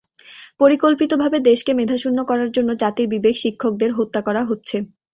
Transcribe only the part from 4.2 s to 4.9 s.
করা হচ্ছে।